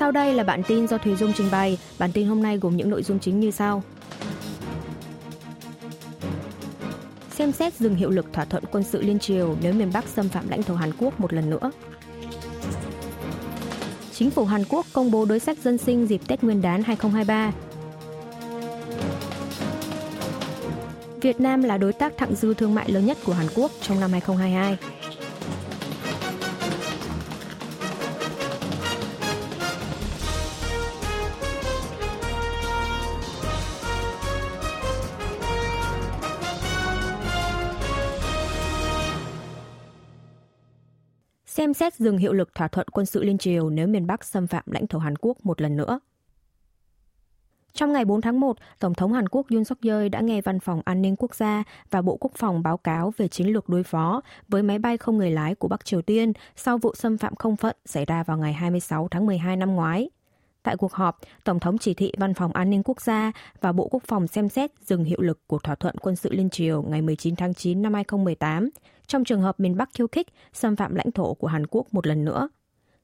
[0.00, 1.78] Sau đây là bản tin do Thùy Dung trình bày.
[1.98, 3.82] Bản tin hôm nay gồm những nội dung chính như sau.
[7.30, 10.28] Xem xét dừng hiệu lực thỏa thuận quân sự liên triều nếu miền Bắc xâm
[10.28, 11.70] phạm lãnh thổ Hàn Quốc một lần nữa.
[14.12, 17.52] Chính phủ Hàn Quốc công bố đối sách dân sinh dịp Tết Nguyên đán 2023.
[21.20, 24.00] Việt Nam là đối tác thặng dư thương mại lớn nhất của Hàn Quốc trong
[24.00, 24.76] năm 2022.
[41.60, 44.46] Xem xét dừng hiệu lực thỏa thuận quân sự liên triều nếu miền Bắc xâm
[44.46, 46.00] phạm lãnh thổ Hàn Quốc một lần nữa.
[47.72, 50.60] Trong ngày 4 tháng 1, Tổng thống Hàn Quốc Yoon suk yeol đã nghe Văn
[50.60, 53.82] phòng An ninh Quốc gia và Bộ Quốc phòng báo cáo về chiến lược đối
[53.82, 57.36] phó với máy bay không người lái của Bắc Triều Tiên sau vụ xâm phạm
[57.36, 60.10] không phận xảy ra vào ngày 26 tháng 12 năm ngoái.
[60.62, 63.88] Tại cuộc họp, Tổng thống chỉ thị Văn phòng An ninh Quốc gia và Bộ
[63.90, 67.02] Quốc phòng xem xét dừng hiệu lực của thỏa thuận quân sự liên triều ngày
[67.02, 68.70] 19 tháng 9 năm 2018
[69.06, 72.06] trong trường hợp miền Bắc khiêu khích xâm phạm lãnh thổ của Hàn Quốc một
[72.06, 72.48] lần nữa.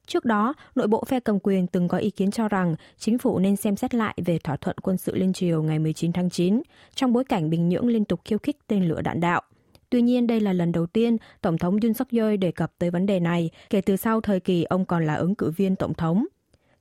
[0.07, 3.39] Trước đó, nội bộ phe cầm quyền từng có ý kiến cho rằng chính phủ
[3.39, 6.63] nên xem xét lại về thỏa thuận quân sự liên triều ngày 19 tháng 9
[6.95, 9.43] trong bối cảnh Bình Nhưỡng liên tục khiêu khích tên lửa đạn đạo.
[9.91, 12.91] Tuy nhiên, đây là lần đầu tiên Tổng thống Yoon suk yeol đề cập tới
[12.91, 15.95] vấn đề này kể từ sau thời kỳ ông còn là ứng cử viên tổng
[15.95, 16.27] thống.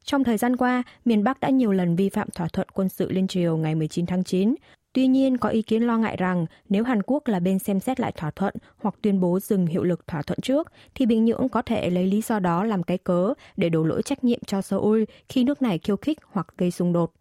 [0.06, 3.12] Trong thời gian qua, miền Bắc đã nhiều lần vi phạm thỏa thuận quân sự
[3.12, 4.56] liên triều ngày 19 tháng 9.
[4.94, 8.00] Tuy nhiên, có ý kiến lo ngại rằng nếu Hàn Quốc là bên xem xét
[8.00, 11.50] lại thỏa thuận hoặc tuyên bố dừng hiệu lực thỏa thuận trước, thì Bình Nhưỡng
[11.50, 14.62] có thể lấy lý do đó làm cái cớ để đổ lỗi trách nhiệm cho
[14.62, 17.14] Seoul khi nước này khiêu khích hoặc gây xung đột.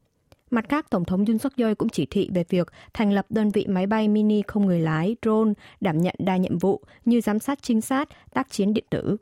[0.51, 3.51] Mặt khác, Tổng thống Yoon suk yeol cũng chỉ thị về việc thành lập đơn
[3.51, 7.39] vị máy bay mini không người lái drone đảm nhận đa nhiệm vụ như giám
[7.39, 9.17] sát trinh sát, tác chiến điện tử.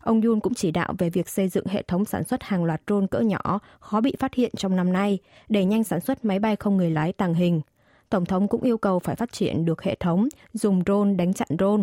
[0.00, 2.82] Ông Yun cũng chỉ đạo về việc xây dựng hệ thống sản xuất hàng loạt
[2.86, 6.38] drone cỡ nhỏ khó bị phát hiện trong năm nay, để nhanh sản xuất máy
[6.38, 7.60] bay không người lái tàng hình.
[8.08, 11.48] Tổng thống cũng yêu cầu phải phát triển được hệ thống dùng drone đánh chặn
[11.58, 11.82] drone.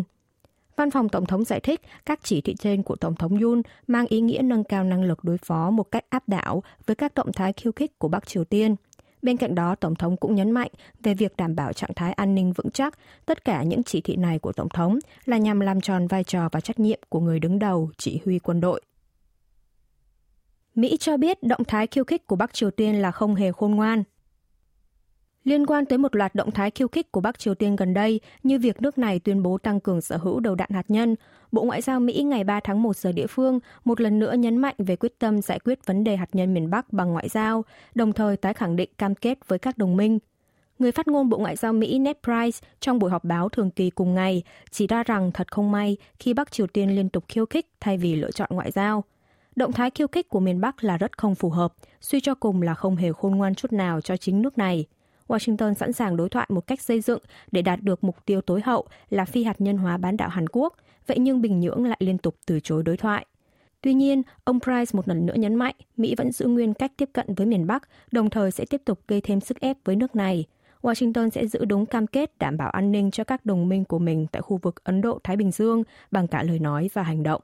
[0.76, 4.06] Văn phòng Tổng thống giải thích các chỉ thị trên của Tổng thống Yun mang
[4.06, 7.32] ý nghĩa nâng cao năng lực đối phó một cách áp đảo với các động
[7.32, 8.76] thái khiêu khích của Bắc Triều Tiên–
[9.22, 10.70] Bên cạnh đó, Tổng thống cũng nhấn mạnh
[11.02, 12.98] về việc đảm bảo trạng thái an ninh vững chắc.
[13.26, 16.48] Tất cả những chỉ thị này của Tổng thống là nhằm làm tròn vai trò
[16.52, 18.80] và trách nhiệm của người đứng đầu chỉ huy quân đội.
[20.74, 23.74] Mỹ cho biết động thái khiêu khích của Bắc Triều Tiên là không hề khôn
[23.74, 24.02] ngoan,
[25.48, 28.20] Liên quan tới một loạt động thái khiêu khích của Bắc Triều Tiên gần đây,
[28.42, 31.16] như việc nước này tuyên bố tăng cường sở hữu đầu đạn hạt nhân,
[31.52, 34.56] Bộ Ngoại giao Mỹ ngày 3 tháng 1 giờ địa phương một lần nữa nhấn
[34.56, 37.64] mạnh về quyết tâm giải quyết vấn đề hạt nhân miền Bắc bằng ngoại giao,
[37.94, 40.18] đồng thời tái khẳng định cam kết với các đồng minh.
[40.78, 43.90] Người phát ngôn Bộ Ngoại giao Mỹ Ned Price trong buổi họp báo thường kỳ
[43.90, 47.46] cùng ngày chỉ ra rằng thật không may khi Bắc Triều Tiên liên tục khiêu
[47.46, 49.04] khích thay vì lựa chọn ngoại giao.
[49.56, 52.62] Động thái khiêu khích của miền Bắc là rất không phù hợp, suy cho cùng
[52.62, 54.86] là không hề khôn ngoan chút nào cho chính nước này.
[55.28, 57.20] Washington sẵn sàng đối thoại một cách xây dựng
[57.52, 60.48] để đạt được mục tiêu tối hậu là phi hạt nhân hóa bán đảo Hàn
[60.52, 63.26] Quốc, vậy nhưng Bình Nhưỡng lại liên tục từ chối đối thoại.
[63.80, 67.10] Tuy nhiên, ông Price một lần nữa nhấn mạnh Mỹ vẫn giữ nguyên cách tiếp
[67.12, 70.16] cận với miền Bắc, đồng thời sẽ tiếp tục gây thêm sức ép với nước
[70.16, 70.44] này.
[70.82, 73.98] Washington sẽ giữ đúng cam kết đảm bảo an ninh cho các đồng minh của
[73.98, 77.42] mình tại khu vực Ấn Độ-Thái Bình Dương bằng cả lời nói và hành động.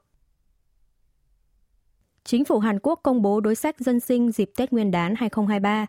[2.23, 5.85] Chính phủ Hàn Quốc công bố đối sách dân sinh dịp Tết Nguyên đán 2023.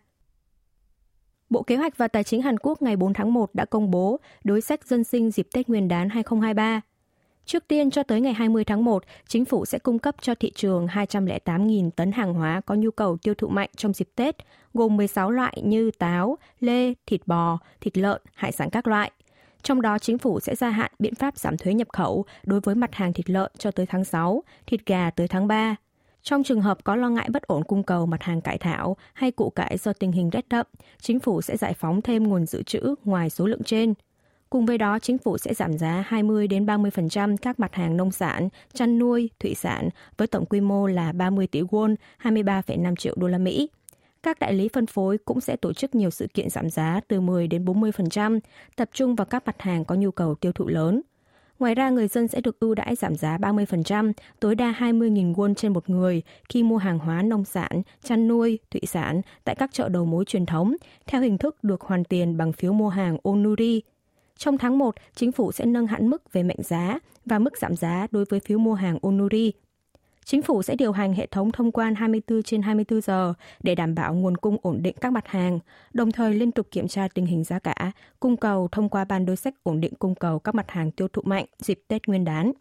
[1.50, 4.20] Bộ Kế hoạch và Tài chính Hàn Quốc ngày 4 tháng 1 đã công bố
[4.44, 6.80] đối sách dân sinh dịp Tết Nguyên đán 2023.
[7.44, 10.52] Trước tiên cho tới ngày 20 tháng 1, chính phủ sẽ cung cấp cho thị
[10.54, 14.36] trường 208.000 tấn hàng hóa có nhu cầu tiêu thụ mạnh trong dịp Tết,
[14.74, 19.10] gồm 16 loại như táo, lê, thịt bò, thịt lợn, hải sản các loại.
[19.62, 22.74] Trong đó, chính phủ sẽ gia hạn biện pháp giảm thuế nhập khẩu đối với
[22.74, 25.76] mặt hàng thịt lợn cho tới tháng 6, thịt gà tới tháng 3.
[26.28, 29.30] Trong trường hợp có lo ngại bất ổn cung cầu mặt hàng cải thảo hay
[29.30, 30.66] củ cải do tình hình rét đậm,
[31.00, 33.94] chính phủ sẽ giải phóng thêm nguồn dự trữ ngoài số lượng trên.
[34.50, 38.10] Cùng với đó, chính phủ sẽ giảm giá 20 đến 30% các mặt hàng nông
[38.10, 43.14] sản, chăn nuôi, thủy sản với tổng quy mô là 30 tỷ won, 23,5 triệu
[43.16, 43.70] đô la Mỹ.
[44.22, 47.20] Các đại lý phân phối cũng sẽ tổ chức nhiều sự kiện giảm giá từ
[47.20, 48.40] 10 đến 40%,
[48.76, 51.02] tập trung vào các mặt hàng có nhu cầu tiêu thụ lớn–
[51.58, 55.54] Ngoài ra, người dân sẽ được ưu đãi giảm giá 30%, tối đa 20.000 won
[55.54, 59.70] trên một người khi mua hàng hóa nông sản, chăn nuôi, thủy sản tại các
[59.72, 60.76] chợ đầu mối truyền thống,
[61.06, 63.82] theo hình thức được hoàn tiền bằng phiếu mua hàng Onuri.
[64.38, 67.76] Trong tháng 1, chính phủ sẽ nâng hạn mức về mệnh giá và mức giảm
[67.76, 69.52] giá đối với phiếu mua hàng Onuri
[70.28, 73.94] Chính phủ sẽ điều hành hệ thống thông quan 24 trên 24 giờ để đảm
[73.94, 75.58] bảo nguồn cung ổn định các mặt hàng,
[75.92, 79.26] đồng thời liên tục kiểm tra tình hình giá cả, cung cầu thông qua ban
[79.26, 82.24] đối sách ổn định cung cầu các mặt hàng tiêu thụ mạnh dịp Tết Nguyên
[82.24, 82.52] đán.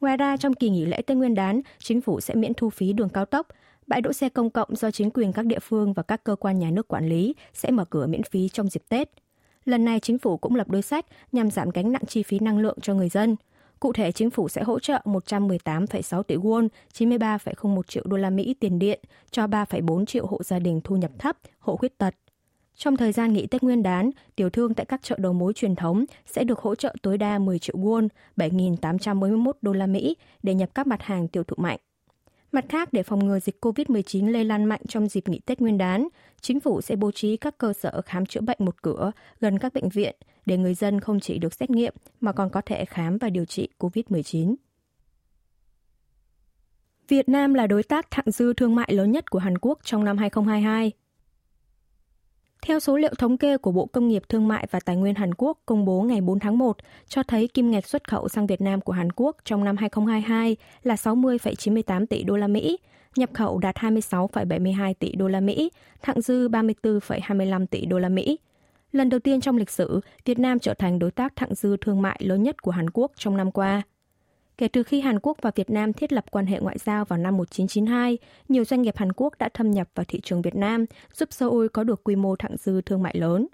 [0.00, 2.92] Ngoài ra, trong kỳ nghỉ lễ Tết Nguyên đán, chính phủ sẽ miễn thu phí
[2.92, 3.46] đường cao tốc,
[3.86, 6.58] bãi đỗ xe công cộng do chính quyền các địa phương và các cơ quan
[6.58, 9.10] nhà nước quản lý sẽ mở cửa miễn phí trong dịp Tết.
[9.64, 12.58] Lần này chính phủ cũng lập đối sách nhằm giảm gánh nặng chi phí năng
[12.58, 13.36] lượng cho người dân.
[13.82, 18.54] Cụ thể, chính phủ sẽ hỗ trợ 118,6 tỷ won, 93,01 triệu đô la Mỹ
[18.60, 19.00] tiền điện
[19.30, 22.14] cho 3,4 triệu hộ gia đình thu nhập thấp, hộ khuyết tật.
[22.76, 25.76] Trong thời gian nghỉ Tết Nguyên đán, tiểu thương tại các chợ đầu mối truyền
[25.76, 30.54] thống sẽ được hỗ trợ tối đa 10 triệu won, 7.841 đô la Mỹ để
[30.54, 31.78] nhập các mặt hàng tiêu thụ mạnh.
[32.52, 35.78] Mặt khác, để phòng ngừa dịch COVID-19 lây lan mạnh trong dịp nghỉ Tết Nguyên
[35.78, 36.08] đán,
[36.40, 39.74] chính phủ sẽ bố trí các cơ sở khám chữa bệnh một cửa gần các
[39.74, 40.16] bệnh viện
[40.46, 43.44] để người dân không chỉ được xét nghiệm mà còn có thể khám và điều
[43.44, 44.54] trị COVID-19.
[47.08, 50.04] Việt Nam là đối tác thặng dư thương mại lớn nhất của Hàn Quốc trong
[50.04, 50.92] năm 2022.
[52.62, 55.34] Theo số liệu thống kê của Bộ Công nghiệp Thương mại và Tài nguyên Hàn
[55.34, 56.76] Quốc công bố ngày 4 tháng 1,
[57.08, 60.56] cho thấy kim ngạch xuất khẩu sang Việt Nam của Hàn Quốc trong năm 2022
[60.82, 62.78] là 60,98 tỷ đô la Mỹ,
[63.16, 65.70] nhập khẩu đạt 26,72 tỷ đô la Mỹ,
[66.02, 68.38] thặng dư 34,25 tỷ đô la Mỹ.
[68.92, 72.02] Lần đầu tiên trong lịch sử, Việt Nam trở thành đối tác thặng dư thương
[72.02, 73.82] mại lớn nhất của Hàn Quốc trong năm qua.
[74.58, 77.18] Kể từ khi Hàn Quốc và Việt Nam thiết lập quan hệ ngoại giao vào
[77.18, 78.18] năm 1992,
[78.48, 81.66] nhiều doanh nghiệp Hàn Quốc đã thâm nhập vào thị trường Việt Nam, giúp Seoul
[81.72, 83.46] có được quy mô thặng dư thương mại lớn.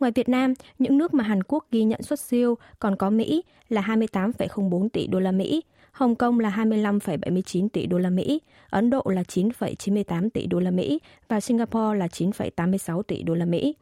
[0.00, 3.42] Ngoài Việt Nam, những nước mà Hàn Quốc ghi nhận xuất siêu còn có Mỹ
[3.68, 5.62] là 28,04 tỷ đô la Mỹ,
[5.92, 8.40] Hồng Kông là 25,79 tỷ đô la Mỹ,
[8.70, 13.44] Ấn Độ là 9,98 tỷ đô la Mỹ và Singapore là 9,86 tỷ đô la
[13.44, 13.74] Mỹ.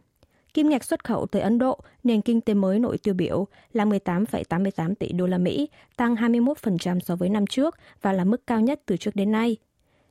[0.54, 3.84] Kim ngạch xuất khẩu tới Ấn Độ, nền kinh tế mới nổi tiêu biểu, là
[3.84, 8.60] 18,88 tỷ đô la Mỹ, tăng 21% so với năm trước và là mức cao
[8.60, 9.56] nhất từ trước đến nay.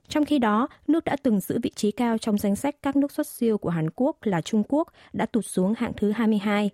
[0.07, 3.11] Trong khi đó, nước đã từng giữ vị trí cao trong danh sách các nước
[3.11, 6.69] xuất siêu của Hàn Quốc là Trung Quốc đã tụt xuống hạng thứ 22.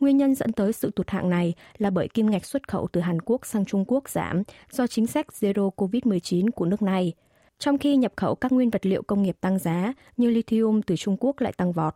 [0.00, 3.00] Nguyên nhân dẫn tới sự tụt hạng này là bởi kim ngạch xuất khẩu từ
[3.00, 7.12] Hàn Quốc sang Trung Quốc giảm do chính sách Zero COVID-19 của nước này,
[7.58, 10.96] trong khi nhập khẩu các nguyên vật liệu công nghiệp tăng giá như lithium từ
[10.96, 11.94] Trung Quốc lại tăng vọt.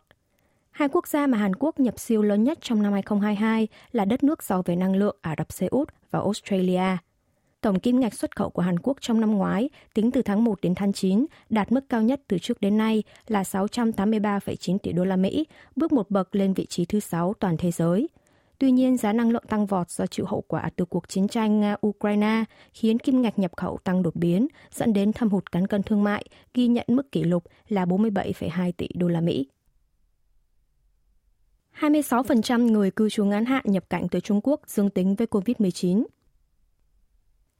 [0.71, 4.23] Hai quốc gia mà Hàn Quốc nhập siêu lớn nhất trong năm 2022 là đất
[4.23, 6.97] nước giàu về năng lượng Ả Rập Xê Út và Australia.
[7.61, 10.61] Tổng kim ngạch xuất khẩu của Hàn Quốc trong năm ngoái, tính từ tháng 1
[10.61, 15.05] đến tháng 9, đạt mức cao nhất từ trước đến nay là 683,9 tỷ đô
[15.05, 15.45] la Mỹ,
[15.75, 18.07] bước một bậc lên vị trí thứ 6 toàn thế giới.
[18.59, 21.63] Tuy nhiên, giá năng lượng tăng vọt do chịu hậu quả từ cuộc chiến tranh
[21.63, 22.43] à, Nga-Ukraine
[22.73, 26.03] khiến kim ngạch nhập khẩu tăng đột biến, dẫn đến thâm hụt cán cân thương
[26.03, 29.47] mại, ghi nhận mức kỷ lục là 47,2 tỷ đô la Mỹ.
[31.79, 36.05] 26% người cư trú ngắn hạn nhập cảnh từ Trung Quốc dương tính với COVID-19.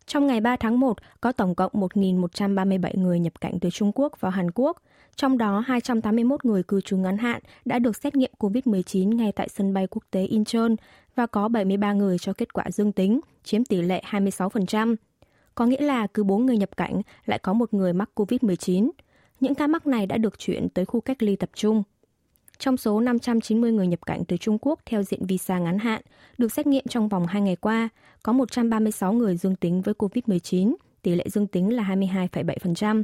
[0.05, 4.21] Trong ngày 3 tháng 1, có tổng cộng 1.137 người nhập cảnh từ Trung Quốc
[4.21, 4.77] vào Hàn Quốc,
[5.15, 9.49] trong đó 281 người cư trú ngắn hạn đã được xét nghiệm COVID-19 ngay tại
[9.49, 10.75] sân bay quốc tế Incheon
[11.15, 14.95] và có 73 người cho kết quả dương tính, chiếm tỷ lệ 26%.
[15.55, 18.89] Có nghĩa là cứ 4 người nhập cảnh lại có một người mắc COVID-19.
[19.39, 21.83] Những ca mắc này đã được chuyển tới khu cách ly tập trung.
[22.59, 26.01] Trong số 590 người nhập cảnh từ Trung Quốc theo diện visa ngắn hạn,
[26.37, 27.89] được xét nghiệm trong vòng 2 ngày qua,
[28.23, 33.03] có 136 người dương tính với COVID-19, tỷ lệ dương tính là 22,7%.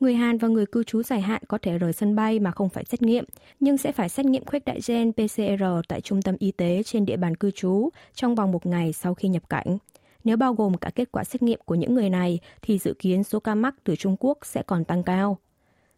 [0.00, 2.68] Người Hàn và người cư trú dài hạn có thể rời sân bay mà không
[2.68, 3.24] phải xét nghiệm,
[3.60, 7.04] nhưng sẽ phải xét nghiệm khuếch đại gen PCR tại trung tâm y tế trên
[7.04, 9.78] địa bàn cư trú trong vòng một ngày sau khi nhập cảnh.
[10.24, 13.24] Nếu bao gồm cả kết quả xét nghiệm của những người này, thì dự kiến
[13.24, 15.38] số ca mắc từ Trung Quốc sẽ còn tăng cao.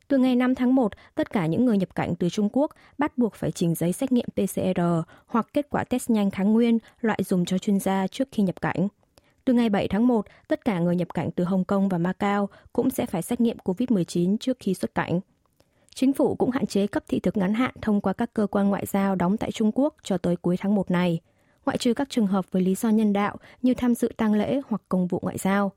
[0.08, 3.18] Từ ngày 5 tháng 1, tất cả những người nhập cảnh từ Trung Quốc bắt
[3.18, 4.80] buộc phải trình giấy xét nghiệm PCR
[5.26, 8.60] hoặc kết quả test nhanh kháng nguyên loại dùng cho chuyên gia trước khi nhập
[8.60, 8.88] cảnh.
[9.44, 12.48] Từ ngày 7 tháng 1, tất cả người nhập cảnh từ Hồng Kông và Macau
[12.72, 15.20] cũng sẽ phải xét nghiệm COVID-19 trước khi xuất cảnh.
[15.94, 18.68] Chính phủ cũng hạn chế cấp thị thực ngắn hạn thông qua các cơ quan
[18.68, 21.20] ngoại giao đóng tại Trung Quốc cho tới cuối tháng 1 này,
[21.66, 24.60] ngoại trừ các trường hợp với lý do nhân đạo như tham dự tang lễ
[24.68, 25.72] hoặc công vụ ngoại giao.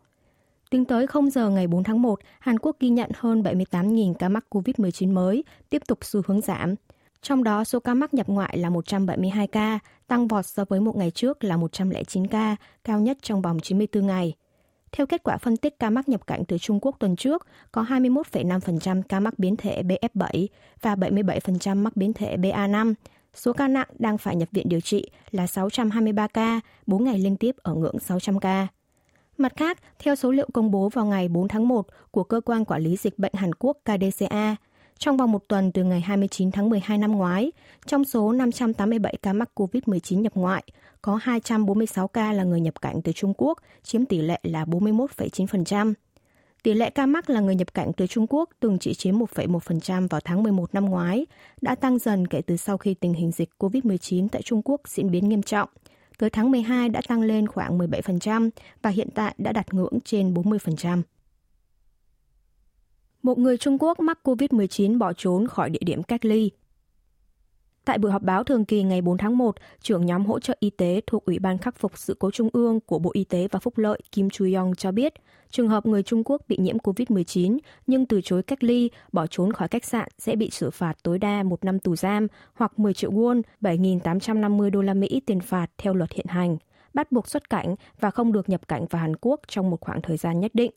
[0.70, 4.30] Tính tới 0 giờ ngày 4 tháng 1, Hàn Quốc ghi nhận hơn 78.000 ca
[4.30, 6.76] mắc COVID-19 mới, tiếp tục xu hướng giảm.
[7.22, 10.96] Trong đó, số ca mắc nhập ngoại là 172 ca, tăng vọt so với một
[10.96, 14.34] ngày trước là 109 ca, cao nhất trong vòng 94 ngày.
[14.92, 17.84] Theo kết quả phân tích ca mắc nhập cảnh từ Trung Quốc tuần trước, có
[17.84, 20.48] 21,5% ca mắc biến thể BF7
[20.82, 22.94] và 77% mắc biến thể BA5.
[23.34, 27.38] Số ca nặng đang phải nhập viện điều trị là 623 ca, 4 ngày liên
[27.38, 28.68] tiếp ở ngưỡng 600 ca.
[29.38, 32.66] Mặt khác, theo số liệu công bố vào ngày 4 tháng 1 của Cơ quan
[32.66, 34.56] Quản lý Dịch bệnh Hàn Quốc KDCA,
[35.00, 37.52] trong vòng một tuần từ ngày 29 tháng 12 năm ngoái,
[37.86, 40.64] trong số 587 ca mắc COVID-19 nhập ngoại,
[41.02, 45.94] có 246 ca là người nhập cảnh từ Trung Quốc, chiếm tỷ lệ là 41,9%.
[46.64, 50.08] Tỷ lệ ca mắc là người nhập cảnh từ Trung Quốc từng chỉ chiếm 1,1%
[50.08, 51.26] vào tháng 11 năm ngoái,
[51.62, 55.12] đã tăng dần kể từ sau khi tình hình dịch COVID-19 tại Trung Quốc diễn
[55.12, 55.70] biến nghiêm trọng–
[56.18, 58.50] tới tháng 12 đã tăng lên khoảng 17%
[58.82, 61.02] và hiện tại đã đạt ngưỡng trên 40%.
[63.24, 66.52] Một người Trung Quốc mắc COVID-19 bỏ trốn khỏi địa điểm cách ly.
[67.88, 70.70] Tại buổi họp báo thường kỳ ngày 4 tháng 1, trưởng nhóm hỗ trợ y
[70.70, 73.60] tế thuộc Ủy ban khắc phục sự cố Trung ương của Bộ Y tế và
[73.60, 75.14] Phúc lợi Kim Chu Yong cho biết,
[75.50, 79.54] trường hợp người Trung Quốc bị nhiễm COVID-19 nhưng từ chối cách ly, bỏ trốn
[79.54, 82.94] khỏi khách sạn sẽ bị xử phạt tối đa một năm tù giam hoặc 10
[82.94, 86.58] triệu won, 7.850 đô la Mỹ tiền phạt theo luật hiện hành,
[86.94, 90.02] bắt buộc xuất cảnh và không được nhập cảnh vào Hàn Quốc trong một khoảng
[90.02, 90.72] thời gian nhất định.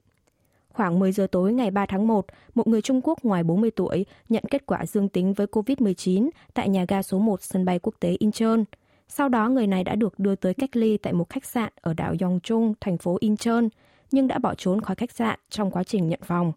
[0.72, 4.06] Khoảng 10 giờ tối ngày 3 tháng 1, một người Trung Quốc ngoài 40 tuổi
[4.28, 7.94] nhận kết quả dương tính với COVID-19 tại nhà ga số 1 sân bay quốc
[8.00, 8.64] tế Incheon.
[9.08, 11.94] Sau đó, người này đã được đưa tới cách ly tại một khách sạn ở
[11.94, 13.68] đảo Yongchung, thành phố Incheon,
[14.10, 16.52] nhưng đã bỏ trốn khỏi khách sạn trong quá trình nhận phòng.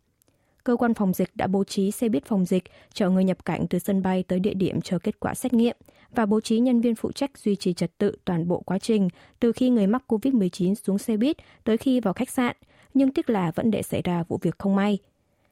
[0.63, 3.65] Cơ quan phòng dịch đã bố trí xe buýt phòng dịch chở người nhập cảnh
[3.69, 5.77] từ sân bay tới địa điểm chờ kết quả xét nghiệm
[6.15, 9.09] và bố trí nhân viên phụ trách duy trì trật tự toàn bộ quá trình
[9.39, 12.55] từ khi người mắc COVID-19 xuống xe buýt tới khi vào khách sạn–
[12.93, 14.97] nhưng tiếc là vẫn để xảy ra vụ việc không may.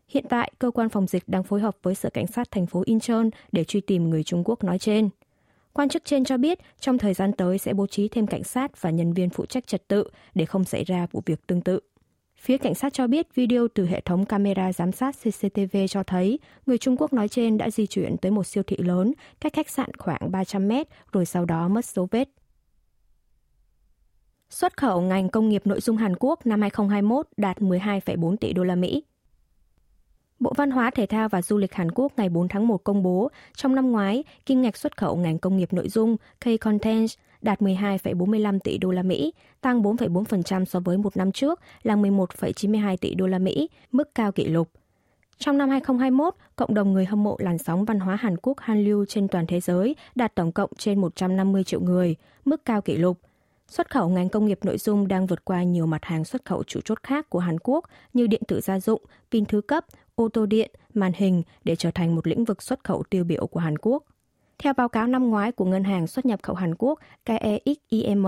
[0.08, 2.84] Hiện tại, cơ quan phòng dịch đang phối hợp với Sở Cảnh sát thành phố
[2.86, 5.10] Incheon để truy tìm người Trung Quốc nói trên.
[5.74, 8.82] Quan chức trên cho biết trong thời gian tới sẽ bố trí thêm cảnh sát
[8.82, 10.04] và nhân viên phụ trách trật tự
[10.36, 11.80] để không xảy ra vụ việc tương tự.
[12.38, 16.40] Phía cảnh sát cho biết video từ hệ thống camera giám sát CCTV cho thấy
[16.66, 19.70] người Trung Quốc nói trên đã di chuyển tới một siêu thị lớn cách khách
[19.70, 22.30] sạn khoảng 300 mét rồi sau đó mất dấu vết.
[24.52, 28.64] Xuất khẩu ngành công nghiệp nội dung Hàn Quốc năm 2021 đạt 12,4 tỷ đô
[28.64, 29.04] la Mỹ.
[30.40, 33.04] Bộ Văn hóa Thể thao và Du lịch Hàn Quốc ngày 4 tháng 1 công
[33.04, 37.62] bố, trong năm ngoái, kim ngạch xuất khẩu ngành công nghiệp nội dung K-Content đạt
[37.62, 43.16] 12,45 tỷ đô la Mỹ, tăng 4,4% so với một năm trước là 11,92 tỷ
[43.16, 44.70] đô la Mỹ, mức cao kỷ lục.
[45.38, 49.06] Trong năm 2021, cộng đồng người hâm mộ làn sóng văn hóa Hàn Quốc Hallyu
[49.06, 52.16] trên toàn thế giới đạt tổng cộng trên 150 triệu người,
[52.46, 53.18] mức cao kỷ lục–
[53.72, 56.64] Xuất khẩu ngành công nghiệp nội dung đang vượt qua nhiều mặt hàng xuất khẩu
[56.64, 59.02] chủ chốt khác của Hàn Quốc như điện tử gia dụng,
[59.32, 59.86] pin thứ cấp,
[60.16, 63.48] ô tô điện, màn hình để trở thành một lĩnh vực xuất khẩu tiêu biểu
[63.48, 64.04] của Hàn Quốc.
[64.60, 68.26] Theo báo cáo năm ngoái của Ngân hàng xuất nhập khẩu Hàn Quốc KEXIM,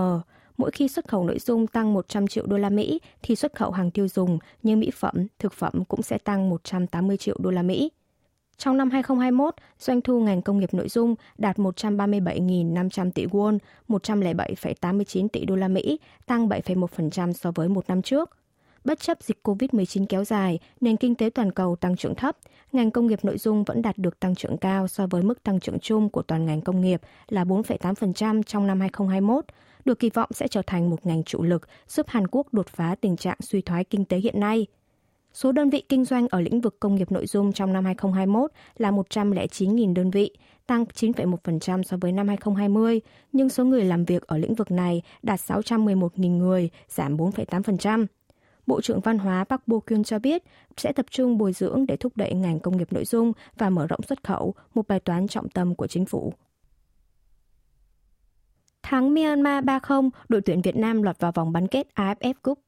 [0.56, 3.70] mỗi khi xuất khẩu nội dung tăng 100 triệu đô la Mỹ thì xuất khẩu
[3.70, 7.62] hàng tiêu dùng như mỹ phẩm, thực phẩm cũng sẽ tăng 180 triệu đô la
[7.62, 7.90] Mỹ.
[8.58, 13.58] Trong năm 2021, doanh thu ngành công nghiệp nội dung đạt 137.500 tỷ won,
[13.88, 18.30] 107,89 tỷ đô la Mỹ, tăng 7,1% so với một năm trước.
[18.84, 22.36] Bất chấp dịch COVID-19 kéo dài, nền kinh tế toàn cầu tăng trưởng thấp,
[22.72, 25.60] ngành công nghiệp nội dung vẫn đạt được tăng trưởng cao so với mức tăng
[25.60, 29.44] trưởng chung của toàn ngành công nghiệp là 4,8% trong năm 2021,
[29.84, 32.94] được kỳ vọng sẽ trở thành một ngành trụ lực giúp Hàn Quốc đột phá
[33.00, 34.66] tình trạng suy thoái kinh tế hiện nay.
[35.34, 38.50] Số đơn vị kinh doanh ở lĩnh vực công nghiệp nội dung trong năm 2021
[38.76, 40.30] là 109.000 đơn vị,
[40.66, 43.00] tăng 9,1% so với năm 2020,
[43.32, 48.06] nhưng số người làm việc ở lĩnh vực này đạt 611.000 người, giảm 4,8%.
[48.66, 50.42] Bộ trưởng Văn hóa Park Bo Kyun cho biết
[50.76, 53.86] sẽ tập trung bồi dưỡng để thúc đẩy ngành công nghiệp nội dung và mở
[53.86, 56.32] rộng xuất khẩu, một bài toán trọng tâm của chính phủ.
[58.82, 62.58] Thắng Myanmar 3-0, đội tuyển Việt Nam lọt vào vòng bán kết AFF Cup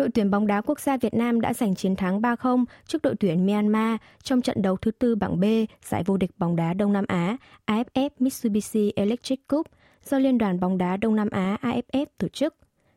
[0.00, 3.14] đội tuyển bóng đá quốc gia Việt Nam đã giành chiến thắng 3-0 trước đội
[3.20, 5.44] tuyển Myanmar trong trận đấu thứ tư bảng B
[5.84, 9.66] giải vô địch bóng đá Đông Nam Á AFF Mitsubishi Electric Cup
[10.04, 12.54] do Liên đoàn bóng đá Đông Nam Á AFF tổ chức,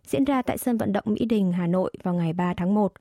[0.07, 2.93] diễn ra tại sân vận động Mỹ Đình, Hà Nội vào ngày 3 tháng 1.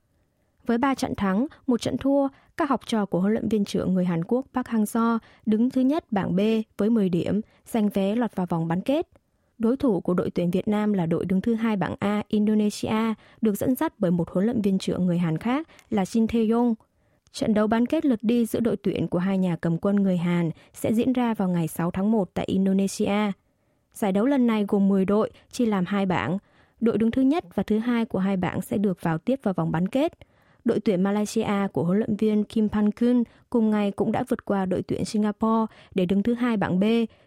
[0.65, 3.93] Với 3 trận thắng, một trận thua, các học trò của huấn luyện viên trưởng
[3.93, 6.39] người Hàn Quốc Park Hang-seo đứng thứ nhất bảng B
[6.77, 9.07] với 10 điểm, giành vé lọt vào vòng bán kết–
[9.57, 13.13] Đối thủ của đội tuyển Việt Nam là đội đứng thứ hai bảng A Indonesia,
[13.41, 16.73] được dẫn dắt bởi một huấn luyện viên trưởng người Hàn khác là Shin Tae-yong.
[17.31, 20.17] Trận đấu bán kết lượt đi giữa đội tuyển của hai nhà cầm quân người
[20.17, 23.31] Hàn sẽ diễn ra vào ngày 6 tháng 1 tại Indonesia.
[23.93, 26.37] Giải đấu lần này gồm 10 đội, chia làm hai bảng.
[26.79, 29.53] Đội đứng thứ nhất và thứ hai của hai bảng sẽ được vào tiếp vào
[29.53, 30.13] vòng bán kết–
[30.65, 34.45] đội tuyển Malaysia của huấn luyện viên Kim Pan Kun cùng ngày cũng đã vượt
[34.45, 36.83] qua đội tuyển Singapore để đứng thứ hai bảng B,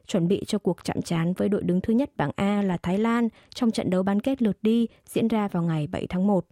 [0.06, 2.98] chuẩn bị cho cuộc chạm trán với đội đứng thứ nhất bảng A là Thái
[2.98, 6.46] Lan trong trận đấu bán kết lượt đi diễn ra vào ngày 7 tháng 1.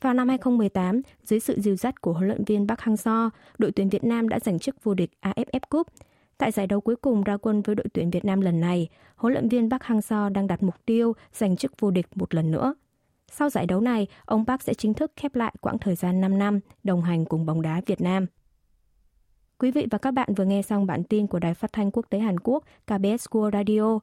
[0.00, 3.88] Vào năm 2018, dưới sự dìu dắt của huấn luyện viên Park Hang-seo, đội tuyển
[3.88, 5.86] Việt Nam đã giành chức vô địch AFF Cup.
[6.38, 9.32] Tại giải đấu cuối cùng ra quân với đội tuyển Việt Nam lần này, huấn
[9.32, 12.74] luyện viên Park Hang-seo đang đặt mục tiêu giành chức vô địch một lần nữa.
[13.36, 16.38] Sau giải đấu này, ông Park sẽ chính thức khép lại quãng thời gian 5
[16.38, 18.26] năm đồng hành cùng bóng đá Việt Nam.
[19.58, 22.06] Quý vị và các bạn vừa nghe xong bản tin của Đài Phát thanh Quốc
[22.10, 23.98] tế Hàn Quốc KBS World Radio.